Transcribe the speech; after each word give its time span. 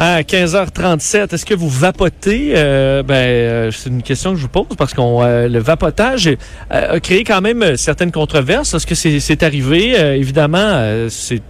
À 0.00 0.22
15h37, 0.22 1.34
est-ce 1.34 1.44
que 1.44 1.54
vous 1.54 1.68
vapotez? 1.68 2.52
Euh, 2.54 3.02
ben, 3.02 3.14
euh, 3.14 3.70
c'est 3.72 3.88
une 3.88 4.04
question 4.04 4.30
que 4.30 4.36
je 4.36 4.42
vous 4.42 4.48
pose 4.48 4.76
parce 4.78 4.94
que 4.94 5.48
le 5.48 5.58
vapotage 5.58 6.28
euh, 6.28 6.36
a 6.70 7.00
créé 7.00 7.24
quand 7.24 7.40
même 7.40 7.76
certaines 7.76 8.12
controverses. 8.12 8.74
Est-ce 8.74 8.86
que 8.86 8.94
c'est 8.94 9.42
arrivé? 9.42 9.96
évidemment, 10.16 11.08
c'est 11.08 11.42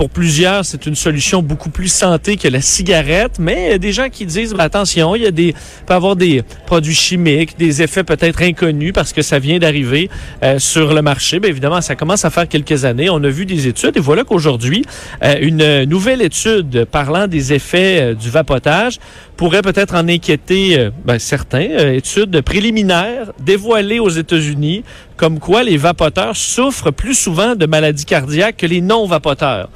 pour 0.00 0.08
plusieurs, 0.08 0.64
c'est 0.64 0.86
une 0.86 0.94
solution 0.94 1.42
beaucoup 1.42 1.68
plus 1.68 1.92
santé 1.92 2.38
que 2.38 2.48
la 2.48 2.62
cigarette, 2.62 3.32
mais 3.38 3.66
il 3.66 3.70
y 3.72 3.74
a 3.74 3.78
des 3.78 3.92
gens 3.92 4.08
qui 4.08 4.24
disent, 4.24 4.54
ben, 4.54 4.64
attention, 4.64 5.14
il 5.14 5.24
y 5.24 5.26
a 5.26 5.30
des, 5.30 5.54
peut 5.84 5.92
avoir 5.92 6.16
des 6.16 6.42
produits 6.64 6.94
chimiques, 6.94 7.58
des 7.58 7.82
effets 7.82 8.02
peut-être 8.02 8.40
inconnus 8.40 8.92
parce 8.94 9.12
que 9.12 9.20
ça 9.20 9.38
vient 9.38 9.58
d'arriver 9.58 10.08
euh, 10.42 10.58
sur 10.58 10.94
le 10.94 11.02
marché. 11.02 11.38
Bien 11.38 11.50
évidemment, 11.50 11.82
ça 11.82 11.96
commence 11.96 12.24
à 12.24 12.30
faire 12.30 12.48
quelques 12.48 12.86
années. 12.86 13.10
On 13.10 13.22
a 13.22 13.28
vu 13.28 13.44
des 13.44 13.66
études 13.66 13.98
et 13.98 14.00
voilà 14.00 14.24
qu'aujourd'hui, 14.24 14.86
euh, 15.22 15.34
une 15.42 15.84
nouvelle 15.84 16.22
étude 16.22 16.86
parlant 16.86 17.26
des 17.26 17.52
effets 17.52 18.00
euh, 18.00 18.14
du 18.14 18.30
vapotage 18.30 18.98
pourrait 19.36 19.60
peut-être 19.60 19.94
en 19.94 20.08
inquiéter 20.08 20.88
ben, 21.04 21.18
certains. 21.18 21.92
études 21.92 22.40
préliminaires 22.40 23.32
dévoilées 23.38 23.98
aux 23.98 24.08
États-Unis 24.08 24.82
comme 25.20 25.38
quoi 25.38 25.62
les 25.62 25.76
vapoteurs 25.76 26.34
souffrent 26.34 26.90
plus 26.90 27.12
souvent 27.12 27.54
de 27.54 27.66
maladies 27.66 28.06
cardiaques 28.06 28.56
que 28.56 28.66
les 28.66 28.80
non-vapoteurs. 28.80 29.68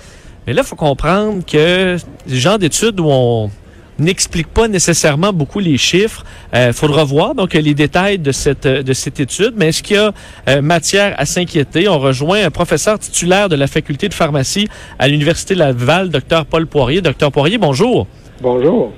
Mais 0.47 0.53
là, 0.53 0.63
il 0.63 0.69
faut 0.69 0.77
comprendre 0.77 1.45
que 1.45 1.97
les 2.27 2.37
genres 2.37 2.59
d'études 2.59 3.01
où 3.01 3.07
on 3.09 3.51
n'explique 3.99 4.49
pas 4.49 4.69
nécessairement 4.69 5.33
beaucoup 5.33 5.61
les 5.61 5.79
chiffres. 5.79 6.25
Il 6.53 6.59
euh, 6.59 6.73
faudra 6.73 7.05
voir 7.05 7.35
donc 7.35 7.55
les 7.55 7.75
détails 7.75 8.19
de 8.19 8.33
cette 8.33 8.67
de 8.67 8.93
cette 8.93 9.21
étude. 9.21 9.55
Mais 9.57 9.69
est-ce 9.69 9.83
qu'il 9.83 9.97
y 9.97 9.99
a 9.99 10.13
euh, 10.49 10.63
matière 10.63 11.15
à 11.19 11.27
s'inquiéter? 11.27 11.89
On 11.89 11.99
rejoint 11.99 12.45
un 12.45 12.51
professeur 12.51 12.99
titulaire 12.99 13.49
de 13.49 13.57
la 13.57 13.67
faculté 13.67 14.09
de 14.09 14.15
pharmacie 14.15 14.69
à 14.99 15.09
l'université 15.09 15.55
Laval, 15.55 16.11
docteur 16.11 16.47
Paul 16.47 16.67
Poirier. 16.67 17.01
Docteur 17.01 17.31
Poirier, 17.31 17.59
bonjour. 17.59 18.07
Bonjour. 18.41 18.93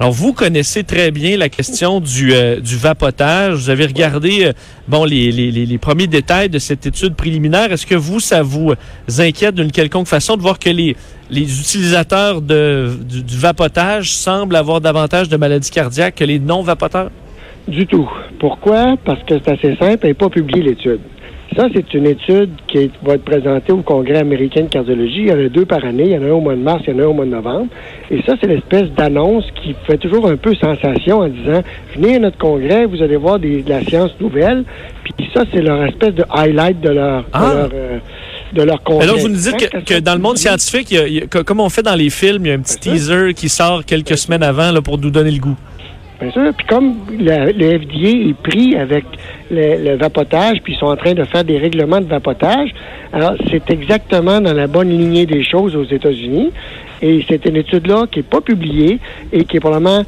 Alors, 0.00 0.12
vous 0.12 0.32
connaissez 0.32 0.84
très 0.84 1.10
bien 1.10 1.36
la 1.36 1.48
question 1.48 1.98
du, 1.98 2.32
euh, 2.32 2.60
du 2.60 2.76
vapotage. 2.76 3.54
Vous 3.54 3.70
avez 3.70 3.84
regardé 3.84 4.44
euh, 4.44 4.52
bon, 4.86 5.04
les, 5.04 5.32
les, 5.32 5.50
les, 5.50 5.78
premiers 5.78 6.06
détails 6.06 6.48
de 6.48 6.60
cette 6.60 6.86
étude 6.86 7.16
préliminaire. 7.16 7.72
Est-ce 7.72 7.84
que 7.84 7.96
vous, 7.96 8.20
ça 8.20 8.42
vous 8.42 8.74
inquiète 9.18 9.56
d'une 9.56 9.72
quelconque 9.72 10.06
façon 10.06 10.36
de 10.36 10.42
voir 10.42 10.60
que 10.60 10.70
les, 10.70 10.94
les 11.30 11.60
utilisateurs 11.60 12.42
de, 12.42 12.96
du, 13.08 13.24
du 13.24 13.36
vapotage 13.36 14.12
semblent 14.12 14.54
avoir 14.54 14.80
davantage 14.80 15.28
de 15.28 15.36
maladies 15.36 15.70
cardiaques 15.70 16.14
que 16.14 16.24
les 16.24 16.38
non-vapoteurs? 16.38 17.10
Du 17.66 17.84
tout. 17.84 18.08
Pourquoi? 18.38 18.96
Parce 19.04 19.22
que 19.24 19.34
c'est 19.44 19.50
assez 19.50 19.76
simple, 19.80 20.06
n'est 20.06 20.14
pas 20.14 20.30
publié 20.30 20.62
l'étude. 20.62 21.00
Ça, 21.56 21.66
c'est 21.74 21.94
une 21.94 22.06
étude 22.06 22.50
qui 22.68 22.90
va 23.02 23.14
être 23.14 23.24
présentée 23.24 23.72
au 23.72 23.82
Congrès 23.82 24.18
américain 24.18 24.62
de 24.62 24.68
cardiologie. 24.68 25.22
Il 25.22 25.28
y 25.28 25.32
en 25.32 25.38
a 25.44 25.48
deux 25.48 25.64
par 25.64 25.82
année. 25.84 26.04
Il 26.04 26.12
y 26.12 26.18
en 26.18 26.22
a 26.22 26.26
un 26.26 26.32
au 26.32 26.40
mois 26.40 26.54
de 26.54 26.60
mars, 26.60 26.82
il 26.86 26.92
y 26.92 26.96
en 26.96 27.00
a 27.00 27.02
un 27.04 27.06
au 27.06 27.12
mois 27.14 27.24
de 27.24 27.30
novembre. 27.30 27.66
Et 28.10 28.20
ça, 28.26 28.34
c'est 28.40 28.46
l'espèce 28.46 28.90
d'annonce 28.96 29.44
qui 29.62 29.74
fait 29.86 29.96
toujours 29.96 30.28
un 30.28 30.36
peu 30.36 30.54
sensation 30.54 31.20
en 31.20 31.28
disant 31.28 31.62
venez 31.96 32.16
à 32.16 32.18
notre 32.18 32.38
congrès, 32.38 32.84
vous 32.86 33.02
allez 33.02 33.16
voir 33.16 33.38
des, 33.38 33.62
de 33.62 33.68
la 33.70 33.82
science 33.82 34.10
nouvelle. 34.20 34.64
Puis 35.04 35.14
ça, 35.34 35.44
c'est 35.52 35.62
leur 35.62 35.82
espèce 35.84 36.14
de 36.14 36.24
highlight 36.30 36.80
de 36.80 36.90
leur, 36.90 37.22
de 37.22 37.26
Ah! 37.32 37.52
leur, 37.54 37.70
euh, 37.74 37.98
de 38.52 38.62
leur 38.62 38.82
congrès. 38.82 39.04
Alors, 39.08 39.18
vous 39.18 39.28
nous 39.28 39.36
dites 39.36 39.56
que, 39.70 39.78
que 39.94 40.00
dans 40.00 40.14
le 40.14 40.20
monde 40.20 40.36
scientifique, 40.36 40.90
il 40.90 40.94
y 40.96 41.00
a- 41.00 41.06
il 41.06 41.14
y 41.14 41.18
a- 41.22 41.26
que- 41.26 41.38
comme 41.42 41.60
on 41.60 41.68
fait 41.70 41.82
dans 41.82 41.94
les 41.96 42.10
films, 42.10 42.44
il 42.46 42.48
y 42.48 42.52
a 42.52 42.54
un 42.54 42.60
petit 42.60 42.78
teaser 42.78 43.32
qui 43.34 43.48
sort 43.48 43.84
quelques 43.84 44.16
semaines 44.18 44.42
avant 44.42 44.70
là, 44.70 44.80
pour 44.82 44.98
nous 44.98 45.10
donner 45.10 45.30
le 45.30 45.38
goût. 45.38 45.56
Puis 46.18 46.66
comme 46.66 46.96
le 47.10 47.78
FDA 47.78 48.28
est 48.28 48.36
pris 48.42 48.76
avec 48.76 49.04
le, 49.50 49.84
le 49.90 49.96
vapotage, 49.96 50.58
puis 50.62 50.72
ils 50.74 50.78
sont 50.78 50.86
en 50.86 50.96
train 50.96 51.14
de 51.14 51.24
faire 51.24 51.44
des 51.44 51.58
règlements 51.58 52.00
de 52.00 52.06
vapotage, 52.06 52.74
alors 53.12 53.34
c'est 53.50 53.70
exactement 53.70 54.40
dans 54.40 54.52
la 54.52 54.66
bonne 54.66 54.90
lignée 54.90 55.26
des 55.26 55.44
choses 55.44 55.76
aux 55.76 55.84
États-Unis. 55.84 56.50
Et 57.00 57.24
c'est 57.28 57.44
une 57.46 57.56
étude-là 57.56 58.06
qui 58.10 58.18
n'est 58.18 58.24
pas 58.24 58.40
publiée 58.40 58.98
et 59.32 59.44
qui 59.44 59.58
est 59.58 59.60
probablement 59.60 60.02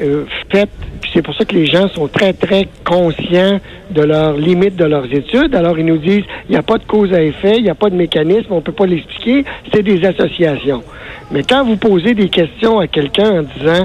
euh, 0.00 0.24
faite. 0.50 0.70
Puis 1.02 1.10
c'est 1.12 1.22
pour 1.22 1.34
ça 1.34 1.44
que 1.44 1.54
les 1.54 1.66
gens 1.66 1.88
sont 1.88 2.08
très, 2.08 2.32
très 2.32 2.68
conscients 2.84 3.60
de 3.90 4.02
leurs 4.02 4.36
limites 4.36 4.76
de 4.76 4.86
leurs 4.86 5.12
études. 5.12 5.54
Alors 5.54 5.78
ils 5.78 5.84
nous 5.84 5.98
disent, 5.98 6.24
il 6.48 6.52
n'y 6.52 6.56
a 6.56 6.62
pas 6.62 6.78
de 6.78 6.84
cause 6.84 7.12
à 7.12 7.22
effet, 7.22 7.56
il 7.58 7.64
n'y 7.64 7.70
a 7.70 7.74
pas 7.74 7.90
de 7.90 7.96
mécanisme, 7.96 8.46
on 8.50 8.56
ne 8.56 8.60
peut 8.60 8.72
pas 8.72 8.86
l'expliquer, 8.86 9.44
c'est 9.72 9.82
des 9.82 10.04
associations. 10.06 10.82
Mais 11.30 11.42
quand 11.42 11.64
vous 11.64 11.76
posez 11.76 12.14
des 12.14 12.28
questions 12.28 12.78
à 12.78 12.86
quelqu'un 12.86 13.40
en 13.40 13.42
disant, 13.42 13.84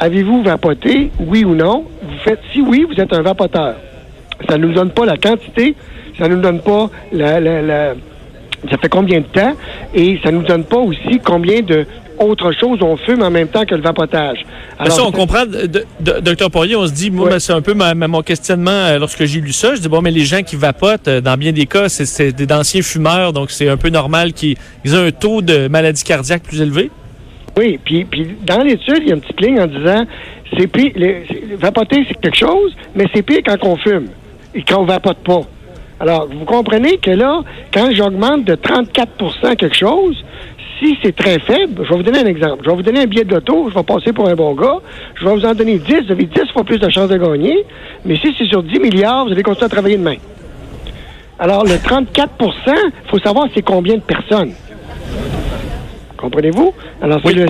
Avez-vous 0.00 0.42
vapoté, 0.42 1.10
oui 1.20 1.44
ou 1.44 1.54
non? 1.54 1.84
Vous 2.02 2.18
faites 2.24 2.40
si 2.52 2.60
oui, 2.62 2.86
vous 2.88 3.00
êtes 3.00 3.12
un 3.12 3.22
vapoteur. 3.22 3.74
Ça 4.48 4.56
ne 4.56 4.66
nous 4.66 4.72
donne 4.72 4.90
pas 4.90 5.04
la 5.04 5.18
quantité, 5.18 5.74
ça 6.18 6.26
ne 6.26 6.34
nous 6.36 6.40
donne 6.40 6.60
pas 6.60 6.88
la, 7.12 7.38
la, 7.38 7.60
la- 7.62 7.94
ça 8.70 8.76
fait 8.78 8.88
combien 8.88 9.20
de 9.20 9.24
temps, 9.26 9.52
et 9.94 10.18
ça 10.22 10.30
ne 10.32 10.38
nous 10.38 10.42
donne 10.46 10.64
pas 10.64 10.78
aussi 10.78 11.20
combien 11.24 11.60
de 11.60 11.86
autres 12.18 12.52
choses 12.52 12.80
on 12.82 12.98
fume 12.98 13.22
en 13.22 13.30
même 13.30 13.48
temps 13.48 13.64
que 13.64 13.74
le 13.74 13.80
vapotage. 13.80 14.44
Ben 14.78 14.90
ça, 14.90 15.02
on 15.04 15.10
comprend, 15.12 15.44
docteur 16.00 16.50
Poirier, 16.50 16.76
on 16.76 16.86
se 16.86 16.92
dit, 16.92 17.10
moi, 17.10 17.30
ben, 17.30 17.38
c'est 17.38 17.54
un 17.54 17.62
peu 17.62 17.72
ma- 17.72 17.94
ma- 17.94 18.08
mon 18.08 18.20
questionnement 18.22 18.70
euh, 18.70 18.98
lorsque 18.98 19.24
j'ai 19.24 19.40
lu 19.40 19.52
ça. 19.54 19.74
Je 19.74 19.80
dis, 19.80 19.88
bon, 19.88 20.02
mais 20.02 20.10
les 20.10 20.26
gens 20.26 20.42
qui 20.42 20.56
vapotent, 20.56 21.08
euh, 21.08 21.20
dans 21.22 21.38
bien 21.38 21.52
des 21.52 21.64
cas, 21.64 21.88
c'est- 21.88 22.32
des 22.32 22.44
d'anciens 22.46 22.82
fumeurs, 22.82 23.32
donc 23.32 23.50
c'est 23.50 23.68
un 23.70 23.78
peu 23.78 23.88
normal 23.88 24.34
qu'ils 24.34 24.56
ils 24.84 24.94
aient 24.94 25.06
un 25.08 25.10
taux 25.10 25.40
de 25.40 25.68
maladie 25.68 26.04
cardiaque 26.04 26.42
plus 26.42 26.60
élevé. 26.60 26.90
Oui, 27.56 27.78
puis, 27.84 28.04
puis 28.04 28.36
dans 28.42 28.62
l'étude, 28.62 29.00
il 29.02 29.08
y 29.08 29.12
a 29.12 29.14
une 29.14 29.20
petite 29.20 29.40
ligne 29.40 29.60
en 29.60 29.66
disant 29.66 30.04
c'est 30.56 30.66
pire, 30.66 30.92
vapoter, 31.58 32.04
c'est 32.08 32.20
quelque 32.20 32.36
chose, 32.36 32.74
mais 32.94 33.06
c'est 33.14 33.22
pire 33.22 33.40
quand 33.44 33.58
on 33.62 33.76
fume 33.76 34.06
et 34.54 34.62
quand 34.62 34.80
on 34.80 34.84
vapote 34.84 35.18
pas. 35.18 35.42
Alors, 36.00 36.28
vous 36.28 36.44
comprenez 36.44 36.96
que 36.96 37.10
là, 37.10 37.42
quand 37.72 37.90
j'augmente 37.92 38.44
de 38.44 38.54
34% 38.54 39.56
quelque 39.56 39.76
chose, 39.76 40.16
si 40.78 40.96
c'est 41.02 41.14
très 41.14 41.38
faible, 41.40 41.82
je 41.84 41.90
vais 41.90 41.96
vous 41.96 42.02
donner 42.02 42.20
un 42.20 42.26
exemple. 42.26 42.62
Je 42.64 42.70
vais 42.70 42.76
vous 42.76 42.82
donner 42.82 43.00
un 43.00 43.06
billet 43.06 43.24
d'auto, 43.24 43.68
je 43.68 43.74
vais 43.74 43.82
passer 43.82 44.12
pour 44.12 44.26
un 44.28 44.34
bon 44.34 44.54
gars, 44.54 44.78
je 45.14 45.24
vais 45.26 45.34
vous 45.34 45.44
en 45.44 45.54
donner 45.54 45.78
10, 45.78 46.06
vous 46.06 46.12
avez 46.12 46.24
10 46.24 46.52
fois 46.52 46.64
plus 46.64 46.78
de 46.78 46.88
chances 46.88 47.08
de 47.08 47.18
gagner, 47.18 47.64
mais 48.06 48.16
si 48.16 48.34
c'est 48.38 48.46
sur 48.46 48.62
10 48.62 48.78
milliards, 48.80 49.26
vous 49.26 49.32
allez 49.32 49.42
continuer 49.42 49.66
à 49.66 49.68
travailler 49.68 49.98
demain. 49.98 50.16
Alors, 51.38 51.64
le 51.64 51.74
34% 51.74 52.28
il 52.66 53.10
faut 53.10 53.18
savoir 53.18 53.48
c'est 53.54 53.62
combien 53.62 53.96
de 53.96 54.00
personnes. 54.00 54.52
Comprenez-vous? 56.20 56.72
Alors, 57.02 57.20
c'est, 57.24 57.32
le- 57.34 57.46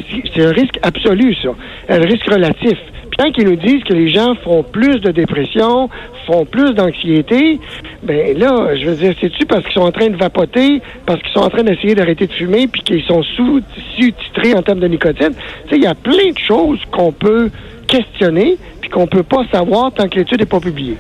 un 0.47 0.53
risque 0.53 0.79
absolu, 0.83 1.35
ça. 1.43 1.51
Un 1.89 1.99
risque 2.01 2.31
relatif. 2.31 2.79
Puis 3.11 3.17
tant 3.19 3.33
qu'ils 3.33 3.49
nous 3.49 3.57
disent 3.57 3.83
que 3.83 3.93
les 3.93 4.09
gens 4.09 4.35
font 4.45 4.63
plus 4.63 5.01
de 5.01 5.11
dépression, 5.11 5.89
font 6.27 6.45
plus 6.45 6.73
d'anxiété, 6.75 7.59
ben 8.05 8.39
là, 8.39 8.77
je 8.77 8.87
veux 8.87 8.95
dire, 8.95 9.15
c'est-tu 9.21 9.45
parce 9.47 9.65
qu'ils 9.65 9.73
sont 9.73 9.81
en 9.81 9.91
train 9.91 10.09
de 10.09 10.17
vapoter, 10.17 10.81
parce 11.05 11.21
qu'ils 11.21 11.33
sont 11.33 11.41
en 11.41 11.49
train 11.51 11.65
d'essayer 11.65 11.95
d'arrêter 11.97 12.29
de 12.29 12.33
fumer, 12.33 12.69
puis 12.69 12.83
qu'ils 12.83 13.03
sont 13.03 13.23
sous- 13.25 13.61
sous-titrés 13.99 14.55
en 14.55 14.63
termes 14.63 14.81
de 14.81 14.87
nicotine? 14.87 15.33
Tu 15.65 15.71
sais, 15.71 15.77
il 15.77 15.83
y 15.83 15.87
a 15.87 15.95
plein 15.97 16.31
de 16.31 16.39
choses 16.39 16.79
qu'on 16.93 17.11
peut 17.11 17.51
questionner, 17.89 18.57
puis 18.81 18.89
qu'on 18.91 19.09
peut 19.09 19.25
pas 19.25 19.43
savoir 19.53 19.93
tant 19.93 20.09
que 20.09 20.17
l'étude 20.21 20.39
n'est 20.39 20.47
pas 20.47 20.61
publiée. 20.61 20.97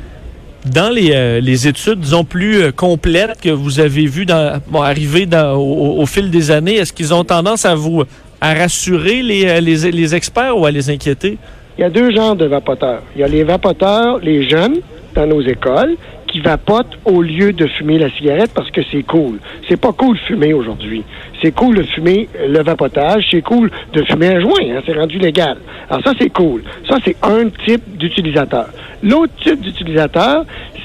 Dans 0.66 0.92
les, 0.92 1.12
euh, 1.12 1.40
les 1.40 1.68
études, 1.68 2.00
disons, 2.00 2.24
plus 2.24 2.60
euh, 2.60 2.70
complètes 2.70 3.40
que 3.40 3.48
vous 3.48 3.80
avez 3.80 4.04
vues 4.06 4.26
arriver 4.74 5.26
au, 5.56 6.04
fil 6.04 6.30
des 6.30 6.50
années, 6.50 6.74
est-ce 6.74 6.92
qu'ils 6.92 7.14
ont 7.14 7.24
tendance 7.24 7.64
à 7.64 7.74
vous 7.74 8.02
à 8.42 8.52
rassurer 8.52 9.22
les, 9.22 9.46
euh, 9.46 9.60
les, 9.60 9.90
les 9.90 10.14
experts 10.14 10.58
ou 10.58 10.66
à 10.66 10.70
les 10.70 10.90
inquiéter? 10.90 11.38
Il 11.78 11.80
y 11.80 11.84
a 11.84 11.88
deux 11.90 12.14
genres 12.14 12.36
de 12.36 12.44
vapoteurs. 12.44 13.02
Il 13.16 13.22
y 13.22 13.24
a 13.24 13.28
les 13.28 13.42
vapoteurs, 13.42 14.18
les 14.18 14.48
jeunes, 14.50 14.80
dans 15.14 15.26
nos 15.26 15.40
écoles, 15.40 15.96
qui 16.26 16.40
vapotent 16.40 16.98
au 17.06 17.22
lieu 17.22 17.52
de 17.52 17.66
fumer 17.66 17.98
la 17.98 18.10
cigarette 18.10 18.50
parce 18.54 18.70
que 18.70 18.82
c'est 18.92 19.02
cool. 19.02 19.38
C'est 19.68 19.80
pas 19.80 19.92
cool 19.92 20.16
de 20.16 20.20
fumer 20.22 20.52
aujourd'hui. 20.52 21.02
C'est 21.42 21.52
cool 21.52 21.78
de 21.78 21.82
fumer 21.84 22.28
le 22.46 22.62
vapotage. 22.62 23.24
C'est 23.30 23.42
cool 23.42 23.70
de 23.94 24.02
fumer 24.04 24.28
un 24.28 24.40
joint. 24.40 24.76
hein. 24.76 24.82
C'est 24.86 24.92
rendu 24.92 25.18
légal. 25.18 25.56
Alors 25.88 26.02
ça, 26.04 26.12
c'est 26.20 26.30
cool. 26.30 26.62
Ça, 26.88 26.98
c'est 27.04 27.16
un 27.22 27.48
type 27.66 27.82
d'utilisateur. 27.96 28.66
L'autre 29.02 29.32
type 29.42 29.60
d'utilisateur, 29.60 30.44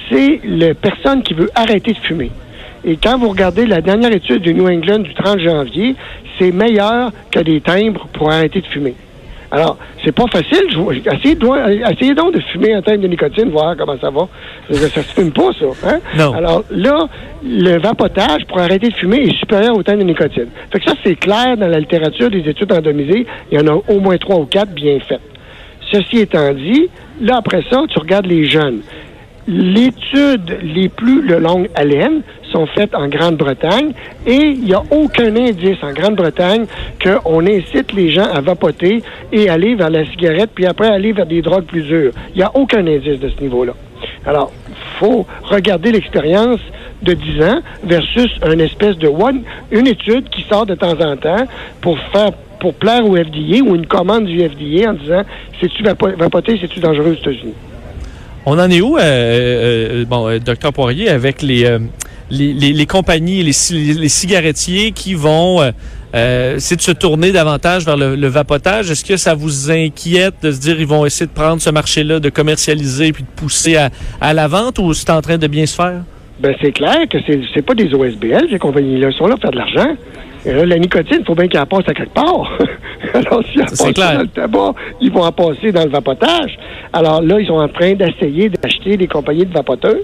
c'est 0.10 0.40
la 0.46 0.74
personne 0.74 1.24
qui 1.24 1.34
veut 1.34 1.50
arrêter 1.56 1.94
de 1.94 1.98
fumer. 2.00 2.32
Et 2.86 2.98
quand 2.98 3.18
vous 3.18 3.30
regardez 3.30 3.66
la 3.66 3.82
dernière 3.82 4.12
étude 4.14 4.42
du 4.44 4.54
New 4.54 4.68
England 4.68 5.00
du 5.00 5.14
30 5.14 5.40
janvier, 5.40 5.96
c'est 6.40 6.52
meilleur 6.52 7.12
que 7.32 7.40
des 7.40 7.60
timbres 7.62 8.08
pour 8.14 8.32
arrêter 8.32 8.62
de 8.62 8.68
fumer. 8.68 8.94
Alors, 9.52 9.78
c'est 10.04 10.12
pas 10.12 10.26
facile. 10.28 10.66
Essayez, 11.06 11.36
de- 11.36 11.92
essayez 11.94 12.14
donc 12.14 12.34
de 12.34 12.42
fumer 12.52 12.74
un 12.74 12.82
timbre 12.82 13.02
de 13.02 13.08
nicotine, 13.08 13.50
voir 13.50 13.76
comment 13.78 13.96
ça 14.00 14.10
va. 14.10 14.28
Ça 14.72 14.88
se 15.02 15.14
fume 15.14 15.32
pas, 15.32 15.52
ça. 15.60 15.66
Hein? 15.88 16.00
Non. 16.18 16.34
Alors 16.34 16.64
là, 16.72 17.08
le 17.44 17.78
vapotage 17.80 18.46
pour 18.48 18.60
arrêter 18.60 18.90
de 18.90 18.94
fumer 18.96 19.18
est 19.28 19.38
supérieur 19.38 19.76
au 19.78 19.84
timbre 19.84 20.00
de 20.00 20.04
nicotine. 20.06 20.48
Fait 20.72 20.80
que 20.80 20.86
ça, 20.90 20.96
c'est 21.06 21.16
clair 21.16 21.56
dans 21.58 21.68
la 21.68 21.80
littérature 21.80 22.30
des 22.30 22.40
études 22.50 22.72
randomisées. 22.72 23.26
Il 23.52 23.58
y 23.60 23.62
en 23.62 23.68
a 23.68 23.80
au 23.88 24.00
moins 24.00 24.18
trois 24.18 24.38
ou 24.38 24.46
quatre 24.46 24.72
bien 24.74 25.00
faites. 25.08 25.22
Ceci 25.96 26.18
étant 26.18 26.54
dit, 26.54 26.90
là, 27.22 27.38
après 27.38 27.64
ça, 27.70 27.84
tu 27.88 27.98
regardes 28.00 28.26
les 28.26 28.44
jeunes. 28.44 28.82
l'étude 29.48 30.58
les 30.62 30.90
plus 30.90 31.26
de 31.26 31.36
longue 31.36 31.70
sont 32.52 32.66
faites 32.66 32.94
en 32.94 33.08
Grande-Bretagne 33.08 33.94
et 34.26 34.34
il 34.34 34.66
n'y 34.66 34.74
a 34.74 34.82
aucun 34.92 35.34
indice 35.36 35.78
en 35.84 35.94
Grande-Bretagne 35.94 36.66
qu'on 37.02 37.46
incite 37.46 37.94
les 37.94 38.12
gens 38.12 38.26
à 38.26 38.42
vapoter 38.42 39.04
et 39.32 39.48
aller 39.48 39.76
vers 39.76 39.90
la 39.90 40.06
cigarette 40.06 40.50
puis 40.54 40.66
après 40.66 40.88
aller 40.88 41.14
vers 41.14 41.28
des 41.28 41.42
drogues 41.42 41.66
plus 41.66 41.84
dures. 41.84 42.12
Il 42.34 42.38
n'y 42.38 42.44
a 42.44 42.52
aucun 42.56 42.86
indice 42.86 43.20
de 43.20 43.30
ce 43.30 43.42
niveau-là. 43.42 43.74
Alors, 44.26 44.52
faut 45.00 45.26
regarder 45.44 45.92
l'expérience 45.94 46.60
de 47.04 47.14
10 47.14 47.42
ans 47.44 47.60
versus 47.84 48.32
une 48.52 48.60
espèce 48.60 48.98
de 48.98 49.08
one, 49.08 49.44
une 49.72 49.88
étude 49.88 50.28
qui 50.30 50.42
sort 50.50 50.66
de 50.66 50.76
temps 50.76 51.00
en 51.00 51.16
temps 51.16 51.46
pour 51.80 51.98
faire 52.12 52.32
pour 52.60 52.74
plaire 52.74 53.06
au 53.06 53.16
FDA 53.16 53.62
ou 53.64 53.76
une 53.76 53.86
commande 53.86 54.26
du 54.26 54.40
FDA 54.40 54.90
en 54.90 54.94
disant 54.94 55.24
c'est-tu 55.60 55.84
vapoter, 55.84 56.58
c'est-tu 56.60 56.80
dangereux 56.80 57.12
aux 57.12 57.22
États-Unis? 57.22 57.54
On 58.46 58.60
en 58.60 58.70
est 58.70 58.82
où, 58.82 58.98
euh, 58.98 59.02
euh, 59.02 60.06
bon, 60.06 60.28
euh, 60.28 60.40
docteur 60.40 60.72
Poirier, 60.72 61.10
avec 61.10 61.42
les, 61.42 61.68
les, 62.30 62.54
les, 62.54 62.86
compagnies, 62.86 63.42
les, 63.42 63.54
les, 63.72 64.10
cigarettiers 64.10 64.92
qui 64.92 65.16
vont 65.16 65.64
essayer 66.14 66.76
de 66.76 66.82
se 66.82 66.92
tourner 66.92 67.32
davantage 67.32 67.86
vers 67.86 67.98
le, 67.98 68.28
vapotage? 68.28 68.92
Est-ce 68.92 69.04
que 69.04 69.18
ça 69.18 69.34
vous 69.34 69.72
inquiète 69.72 70.36
de 70.44 70.52
se 70.52 70.60
dire 70.60 70.80
ils 70.80 70.86
vont 70.86 71.06
essayer 71.08 71.26
de 71.26 71.32
prendre 71.32 71.60
ce 71.60 71.72
marché-là, 71.72 72.20
de 72.20 72.30
commercialiser 72.30 73.12
puis 73.14 73.24
de 73.24 73.30
pousser 73.36 73.78
à, 73.78 73.90
à 74.22 74.34
la 74.34 74.48
vente 74.48 74.78
ou 74.78 74.94
c'est 74.94 75.10
en 75.10 75.22
train 75.22 75.40
de 75.40 75.48
bien 75.48 75.66
se 75.66 75.76
faire? 75.76 76.04
Ben 76.40 76.54
c'est 76.62 76.74
clair 76.74 77.08
que 77.10 77.18
c'est 77.26 77.40
c'est 77.54 77.62
pas 77.62 77.74
des 77.74 77.94
OSBL, 77.94 78.48
ces 78.52 78.60
compagnies-là 78.60 79.12
sont 79.14 79.26
là 79.26 79.36
pour 79.36 79.42
faire 79.42 79.52
de 79.52 79.58
l'argent. 79.58 79.96
Et 80.46 80.54
là, 80.54 80.66
la 80.66 80.78
nicotine, 80.78 81.18
il 81.22 81.26
faut 81.26 81.34
bien 81.34 81.48
qu'elle 81.48 81.66
passe 81.66 81.88
à 81.88 81.94
quelque 81.94 82.14
part. 82.14 82.58
Alors, 83.14 83.44
si 83.46 83.60
elle 83.60 83.66
passe 83.66 83.94
dans 83.94 84.22
le 84.22 84.28
tabac, 84.28 84.74
ils 85.02 85.12
vont 85.12 85.24
en 85.24 85.32
passer 85.32 85.72
dans 85.72 85.84
le 85.84 85.90
vapotage. 85.90 86.58
Alors 86.94 87.22
là, 87.22 87.40
ils 87.40 87.48
sont 87.48 87.54
en 87.54 87.68
train 87.68 87.94
d'essayer 87.94 88.50
d'acheter 88.50 88.96
des 88.98 89.08
compagnies 89.08 89.46
de 89.46 89.54
vapoteurs 89.54 89.96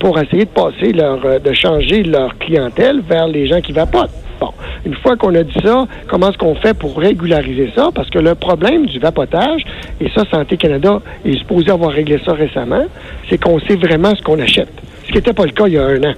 pour 0.00 0.18
essayer 0.18 0.44
de 0.44 0.50
passer 0.50 0.92
leur, 0.92 1.24
euh, 1.24 1.38
de 1.38 1.52
changer 1.52 2.02
leur 2.02 2.36
clientèle 2.38 3.00
vers 3.08 3.28
les 3.28 3.46
gens 3.46 3.60
qui 3.60 3.72
vapotent. 3.72 4.10
Bon, 4.40 4.50
une 4.84 4.94
fois 4.94 5.16
qu'on 5.16 5.34
a 5.34 5.42
dit 5.44 5.58
ça, 5.62 5.86
comment 6.08 6.30
est-ce 6.30 6.38
qu'on 6.38 6.56
fait 6.56 6.74
pour 6.74 6.96
régulariser 6.98 7.70
ça? 7.76 7.90
Parce 7.94 8.10
que 8.10 8.18
le 8.18 8.34
problème 8.34 8.86
du 8.86 8.98
vapotage, 8.98 9.62
et 10.00 10.08
ça, 10.10 10.24
Santé 10.30 10.56
Canada 10.56 11.00
est 11.24 11.38
supposé 11.38 11.70
avoir 11.70 11.92
réglé 11.92 12.18
ça 12.24 12.32
récemment, 12.32 12.84
c'est 13.28 13.38
qu'on 13.38 13.60
sait 13.60 13.76
vraiment 13.76 14.14
ce 14.16 14.22
qu'on 14.22 14.40
achète. 14.40 14.72
Ce 15.04 15.08
qui 15.08 15.14
n'était 15.14 15.32
pas 15.32 15.44
le 15.44 15.52
cas 15.52 15.66
il 15.66 15.74
y 15.74 15.78
a 15.78 15.84
un 15.84 16.02
an. 16.02 16.14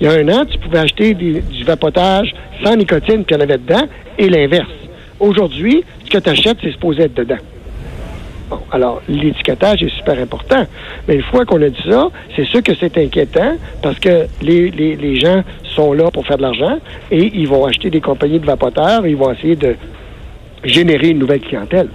Il 0.00 0.06
y 0.06 0.10
a 0.10 0.12
un 0.12 0.28
an, 0.28 0.44
tu 0.44 0.58
pouvais 0.58 0.78
acheter 0.78 1.14
du 1.14 1.64
vapotage 1.64 2.34
sans 2.62 2.76
nicotine, 2.76 3.24
puis 3.24 3.34
il 3.34 3.38
y 3.38 3.40
en 3.40 3.44
avait 3.44 3.58
dedans, 3.58 3.86
et 4.18 4.28
l'inverse. 4.28 4.70
Aujourd'hui, 5.20 5.84
ce 6.04 6.10
que 6.10 6.18
tu 6.18 6.28
achètes, 6.28 6.58
c'est 6.62 6.72
supposé 6.72 7.02
être 7.02 7.14
dedans. 7.14 7.38
Bon, 8.50 8.58
alors, 8.72 9.00
l'étiquetage 9.08 9.82
est 9.82 9.96
super 9.96 10.18
important. 10.18 10.66
Mais 11.08 11.14
une 11.14 11.22
fois 11.22 11.46
qu'on 11.46 11.62
a 11.62 11.68
dit 11.68 11.82
ça, 11.88 12.08
c'est 12.36 12.44
sûr 12.44 12.62
que 12.62 12.74
c'est 12.74 12.98
inquiétant 12.98 13.56
parce 13.82 13.98
que 13.98 14.26
les, 14.42 14.70
les, 14.70 14.96
les, 14.96 15.16
gens 15.18 15.42
sont 15.74 15.94
là 15.94 16.10
pour 16.10 16.26
faire 16.26 16.36
de 16.36 16.42
l'argent 16.42 16.78
et 17.10 17.30
ils 17.34 17.48
vont 17.48 17.64
acheter 17.64 17.88
des 17.88 18.02
compagnies 18.02 18.38
de 18.38 18.46
vapoteurs, 18.46 19.06
ils 19.06 19.16
vont 19.16 19.32
essayer 19.32 19.56
de 19.56 19.76
générer 20.62 21.08
une 21.08 21.18
nouvelle 21.20 21.40
clientèle. 21.40 21.88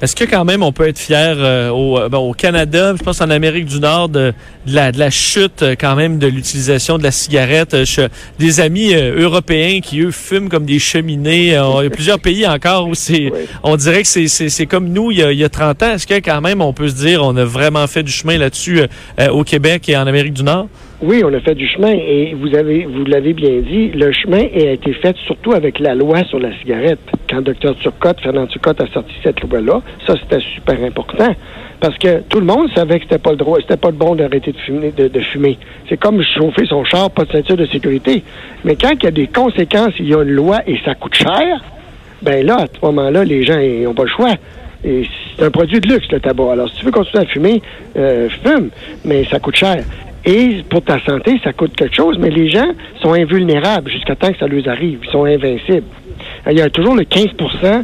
Est-ce 0.00 0.14
que 0.14 0.24
quand 0.24 0.44
même 0.44 0.62
on 0.62 0.70
peut 0.70 0.86
être 0.86 0.98
fier 0.98 1.34
euh, 1.38 1.70
au, 1.70 1.98
euh, 1.98 2.08
au, 2.10 2.32
Canada, 2.32 2.94
je 2.96 3.02
pense 3.02 3.20
en 3.20 3.30
Amérique 3.30 3.64
du 3.64 3.80
Nord, 3.80 4.08
de, 4.08 4.32
la, 4.68 4.92
de 4.92 4.98
la, 4.98 5.10
chute 5.10 5.62
euh, 5.62 5.74
quand 5.78 5.96
même 5.96 6.20
de 6.20 6.28
l'utilisation 6.28 6.98
de 6.98 7.02
la 7.02 7.10
cigarette? 7.10 7.74
des 8.38 8.60
amis 8.60 8.94
européens 8.94 9.80
qui, 9.80 10.00
eux, 10.00 10.12
fument 10.12 10.48
comme 10.48 10.64
des 10.64 10.78
cheminées. 10.78 11.48
il 11.48 11.52
y 11.52 11.56
a 11.56 11.90
plusieurs 11.90 12.20
pays 12.20 12.46
encore 12.46 12.86
où 12.86 12.94
c'est, 12.94 13.32
on 13.64 13.76
dirait 13.76 14.02
que 14.02 14.08
c'est 14.28 14.66
comme 14.66 14.88
nous 14.88 15.10
il 15.10 15.18
y, 15.18 15.22
a, 15.22 15.32
il 15.32 15.38
y, 15.38 15.44
a, 15.44 15.48
30 15.48 15.82
ans. 15.82 15.92
Est-ce 15.92 16.06
que 16.06 16.14
quand 16.14 16.40
même 16.40 16.60
on 16.60 16.72
peut 16.72 16.88
se 16.88 16.94
dire 16.94 17.22
on 17.24 17.36
a 17.36 17.44
vraiment 17.44 17.86
fait 17.86 18.02
du 18.02 18.12
chemin 18.12 18.38
là-dessus 18.38 18.82
au 19.30 19.42
Québec 19.42 19.88
et 19.88 19.96
en 19.96 20.06
Amérique 20.06 20.34
du 20.34 20.44
Nord? 20.44 20.68
Oui, 21.00 21.22
on 21.24 21.32
a 21.32 21.38
fait 21.38 21.54
du 21.54 21.68
chemin 21.68 21.92
et 21.92 22.34
vous 22.34 22.56
avez, 22.56 22.84
l'avez 23.06 23.32
bien 23.32 23.60
dit, 23.60 23.90
le 23.90 24.10
chemin 24.10 24.40
a 24.40 24.72
été 24.72 24.92
fait 24.94 25.16
surtout 25.26 25.52
avec 25.52 25.78
la 25.78 25.94
loi 25.94 26.24
sur 26.24 26.40
la 26.40 26.50
cigarette. 26.58 26.98
Quand 27.30 27.40
Dr 27.40 27.76
Turcotte, 27.80 28.20
Fernand 28.20 28.48
Turcotte 28.48 28.80
a 28.80 28.86
sorti 28.88 29.14
cette 29.22 29.40
loi-là, 29.40 29.80
ça 30.06 30.14
c'était 30.20 30.42
super 30.56 30.82
important 30.82 31.32
parce 31.80 31.96
que 31.98 32.22
tout 32.28 32.40
le 32.40 32.46
monde 32.46 32.68
savait 32.74 32.98
que 32.98 33.04
c'était 33.04 33.18
pas 33.18 33.30
le 33.30 33.36
droit, 33.36 33.58
c'était 33.60 33.76
pas 33.76 33.90
le 33.90 33.96
bon 33.96 34.16
d'arrêter 34.16 34.50
de 34.50 34.58
fumer. 34.58 34.90
De, 34.90 35.20
fumer. 35.20 35.56
C'est 35.88 35.96
comme 35.96 36.20
chauffer 36.22 36.66
son 36.66 36.84
char, 36.84 37.10
pas 37.12 37.24
de 37.24 37.30
ceinture 37.30 37.56
de 37.56 37.66
sécurité. 37.66 38.24
Mais 38.64 38.74
quand 38.74 38.90
il 38.94 39.04
y 39.04 39.06
a 39.06 39.12
des 39.12 39.28
conséquences, 39.28 39.92
il 40.00 40.08
y 40.08 40.14
a 40.14 40.22
une 40.22 40.30
loi 40.30 40.58
et 40.66 40.78
ça 40.84 40.96
coûte 40.96 41.14
cher, 41.14 41.62
ben 42.22 42.44
là, 42.44 42.56
à 42.62 42.66
ce 42.66 42.84
moment-là, 42.84 43.22
les 43.22 43.44
gens 43.44 43.58
n'ont 43.58 43.94
pas 43.94 44.02
le 44.02 44.10
choix. 44.10 44.34
C'est 44.82 45.44
un 45.44 45.50
produit 45.50 45.78
de 45.80 45.88
luxe, 45.88 46.08
le 46.10 46.18
tabac. 46.18 46.52
Alors, 46.52 46.68
si 46.68 46.78
tu 46.78 46.84
veux 46.84 46.90
continuer 46.90 47.22
à 47.22 47.26
fumer, 47.26 47.62
euh, 47.96 48.28
fume, 48.44 48.70
mais 49.04 49.24
ça 49.24 49.38
coûte 49.38 49.56
cher. 49.56 49.84
Et 50.28 50.62
pour 50.68 50.82
ta 50.82 51.00
santé, 51.06 51.40
ça 51.42 51.54
coûte 51.54 51.74
quelque 51.74 51.96
chose, 51.96 52.18
mais 52.20 52.28
les 52.28 52.50
gens 52.50 52.68
sont 53.00 53.14
invulnérables 53.14 53.90
jusqu'à 53.90 54.14
temps 54.14 54.30
que 54.30 54.38
ça 54.38 54.46
leur 54.46 54.68
arrive. 54.68 54.98
Ils 55.02 55.10
sont 55.10 55.24
invincibles. 55.24 55.86
Il 56.50 56.58
y 56.58 56.60
a 56.60 56.68
toujours 56.68 56.94
le 56.94 57.04
15% 57.04 57.82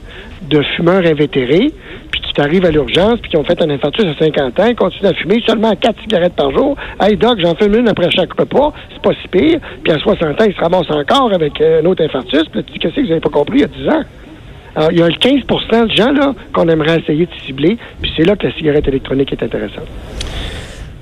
de 0.51 0.63
fumeurs 0.77 1.07
invétérés, 1.07 1.73
puis 2.11 2.21
qui 2.21 2.35
t'arrivent 2.35 2.67
à 2.67 2.71
l'urgence, 2.71 3.19
puis 3.21 3.31
qui 3.31 3.39
ont 3.39 3.45
fait 3.45 3.63
un 3.63 3.71
infarctus 3.71 4.05
à 4.05 4.23
50 4.23 4.61
ans, 4.61 4.67
ils 4.69 4.77
continuent 4.77 5.09
à 5.09 5.15
fumer 5.15 5.43
seulement 5.47 5.75
4 5.75 6.03
cigarettes 6.03 6.35
par 6.35 6.51
jour. 6.51 6.77
Hey 7.01 7.17
doc, 7.17 7.39
j'en 7.41 7.55
fume 7.55 7.77
une 7.77 7.89
après 7.89 8.11
chaque 8.11 8.39
repas, 8.39 8.75
c'est 8.93 9.01
pas 9.01 9.15
si 9.23 9.29
pire. 9.29 9.59
Puis 9.83 9.93
à 9.95 9.99
60 9.99 10.39
ans, 10.39 10.45
ils 10.47 10.55
se 10.55 10.61
ramassent 10.61 10.91
encore 10.91 11.33
avec 11.33 11.59
euh, 11.63 11.81
un 11.81 11.87
autre 11.87 12.05
infarctus. 12.05 12.45
Puis 12.53 12.63
tu 12.65 12.79
qu'est-ce 12.79 12.95
que 12.95 13.01
vous 13.01 13.09
n'avez 13.09 13.21
pas 13.21 13.31
compris 13.31 13.61
il 13.61 13.61
y 13.63 13.65
a 13.65 13.69
10 13.69 13.89
ans? 13.89 14.03
Alors, 14.77 14.93
il 14.93 14.99
y 14.99 15.03
a 15.03 15.07
le 15.07 15.15
15% 15.15 15.87
de 15.87 15.95
gens 15.95 16.13
là 16.13 16.35
qu'on 16.53 16.69
aimerait 16.69 17.01
essayer 17.01 17.25
de 17.25 17.35
cibler, 17.47 17.79
puis 18.03 18.13
c'est 18.15 18.25
là 18.25 18.37
que 18.37 18.49
la 18.49 18.53
cigarette 18.53 18.87
électronique 18.87 19.33
est 19.33 19.43
intéressante. 19.43 19.89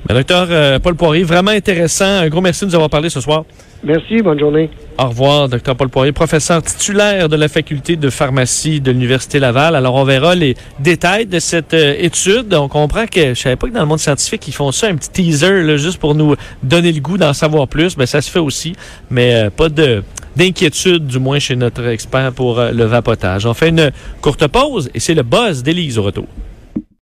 Ben, 0.06 0.16
docteur 0.16 0.48
euh, 0.50 0.78
Paul 0.80 0.96
Poirier, 0.96 1.22
vraiment 1.22 1.52
intéressant. 1.52 2.04
Un 2.04 2.28
gros 2.28 2.40
merci 2.40 2.64
de 2.64 2.70
nous 2.70 2.74
avoir 2.74 2.90
parlé 2.90 3.08
ce 3.08 3.20
soir. 3.20 3.44
Merci, 3.84 4.22
bonne 4.22 4.38
journée. 4.38 4.70
Au 4.98 5.08
revoir, 5.08 5.48
docteur 5.48 5.74
Paul 5.74 5.88
Poirier, 5.88 6.12
professeur 6.12 6.62
titulaire 6.62 7.28
de 7.28 7.34
la 7.34 7.48
faculté 7.48 7.96
de 7.96 8.10
pharmacie 8.10 8.80
de 8.80 8.92
l'Université 8.92 9.38
Laval. 9.38 9.74
Alors, 9.74 9.94
on 9.94 10.04
verra 10.04 10.34
les 10.34 10.56
détails 10.78 11.26
de 11.26 11.38
cette 11.38 11.74
euh, 11.74 11.94
étude. 11.98 12.52
On 12.54 12.68
comprend 12.68 13.06
que, 13.06 13.34
je 13.34 13.40
savais 13.40 13.56
pas 13.56 13.68
que 13.68 13.72
dans 13.72 13.80
le 13.80 13.86
monde 13.86 13.98
scientifique, 13.98 14.46
ils 14.46 14.52
font 14.52 14.70
ça, 14.70 14.88
un 14.88 14.94
petit 14.96 15.10
teaser, 15.10 15.62
là, 15.62 15.76
juste 15.76 15.98
pour 15.98 16.14
nous 16.14 16.36
donner 16.62 16.92
le 16.92 17.00
goût 17.00 17.18
d'en 17.18 17.32
savoir 17.32 17.66
plus. 17.66 17.96
Ben, 17.96 18.06
ça 18.06 18.20
se 18.20 18.30
fait 18.30 18.38
aussi, 18.38 18.74
mais 19.10 19.34
euh, 19.34 19.50
pas 19.50 19.68
de 19.68 20.02
d'inquiétude, 20.34 21.06
du 21.06 21.18
moins 21.18 21.38
chez 21.38 21.56
notre 21.56 21.86
expert 21.88 22.32
pour 22.32 22.58
le 22.58 22.84
vapotage. 22.84 23.44
On 23.44 23.52
fait 23.52 23.68
une 23.68 23.90
courte 24.22 24.46
pause 24.46 24.88
et 24.94 24.98
c'est 24.98 25.12
le 25.12 25.22
buzz 25.22 25.62
d'Élise 25.62 25.98
au 25.98 26.04
retour. 26.04 26.24